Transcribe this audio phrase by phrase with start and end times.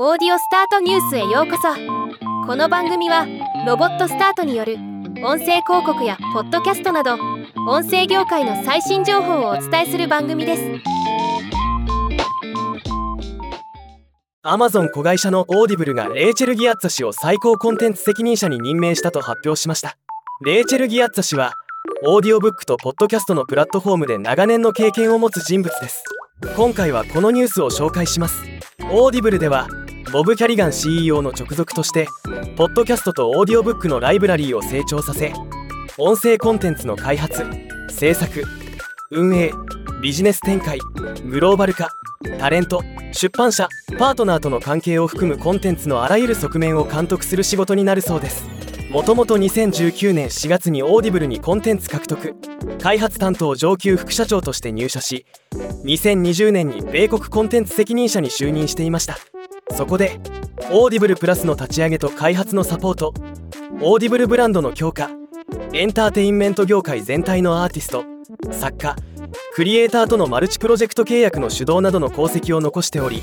[0.00, 1.68] オーディオスタートニュースへようこそ。
[2.46, 3.26] この番組は
[3.66, 4.76] ロボットスタートによる
[5.22, 7.18] 音声広告やポッドキャストなど
[7.68, 10.62] 音声業界の最新情報をお伝えする番組です。
[14.42, 19.98] アマゾン子会社の Audible がレイチェル・ギアッツァ氏を最高コンテンツ責任者に任命したと発表しました。
[20.42, 21.52] レイチェル・ギアッツァ氏は
[22.06, 26.02] オーディオブックとポッドキャストのプラットフォームで長年の経験を持つ人物です。
[26.56, 28.42] 今回はこのニュースを紹介します。
[28.90, 29.68] Audible では
[30.12, 32.06] ボブ・キャリガン CEO の直属として
[32.56, 35.32] ポッドキャストとオーディオブックのライブラリーを成長させ
[35.96, 37.46] 音声コンテンツの開発
[37.88, 38.44] 制作
[39.10, 39.52] 運営
[40.02, 40.78] ビジネス展開
[41.24, 41.90] グローバル化
[42.38, 42.82] タレント
[43.12, 43.68] 出版社
[43.98, 48.46] パートナーとの関係を含むコンテンツのあらゆる側面を監督する仕事になるそうです。
[48.90, 52.34] もともと2019年4月に Audible にコンテンツ獲得
[52.78, 55.24] 開発担当上級副社長として入社し
[55.86, 59.31] 2020年に米国コンテンツ責任者に就任していました。
[59.72, 60.20] そこで
[60.70, 63.14] Audible Plus の立ち上げと開発のサポート
[63.80, 65.10] Audible ブランドの強化
[65.72, 68.04] エンターテインメント業界全体のアーティスト
[68.52, 68.96] 作家
[69.54, 73.22] クリエイターとのマルチプロジェクト契約の主導などの功績を残しており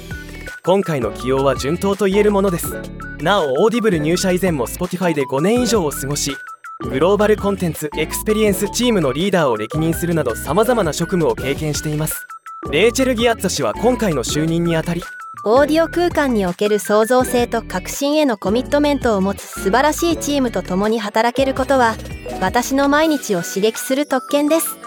[0.64, 2.82] 今回の起用は順当と言えるものです。
[3.22, 6.36] なお Audible 入社以前も Spotify で5年以上を過ごし
[6.82, 12.26] グローバルコンテンツエクスペリエンスチームのリーダーを歴任するなどさまざまな職務を経験しています。
[12.72, 15.02] レイチェル・ギアッツァ氏は今回の就任にあたり
[15.46, 21.96] オーディオ空間における創造性と革新へのコミットメントを持つ素晴らしいチームと共に働けることは
[22.42, 24.78] 私の毎日を刺激する特権です。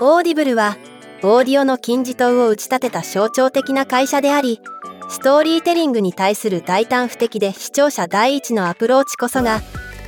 [0.00, 0.76] Audible は
[1.22, 4.60] オーディオの金字塔を打ち立てた象徴的な会社であり
[5.08, 9.60] ストーリーテリングに対する大胆不敵で視聴者第一のアプローチこそが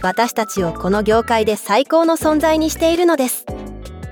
[0.03, 3.47] 私たちをこの業界で最高の存在にしているのです。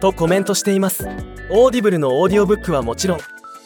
[0.00, 1.06] とコメントしています。
[1.50, 3.18] Audible のオーディオブックはもちろん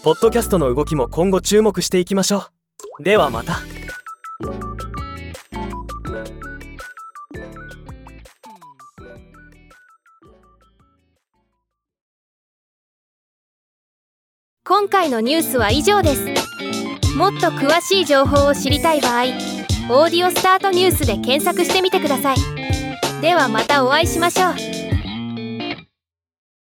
[0.07, 2.45] ポッドキャストの動きも今後注目していきましょ
[3.01, 3.03] う。
[3.03, 3.59] ではまた。
[14.65, 16.25] 今回のニュースは以上です。
[17.17, 19.25] もっと詳しい情報を知りたい場合
[19.91, 22.37] 「オーディオスタートニュース」で検索してみてください。
[23.21, 24.86] ではまたお会いしましょう。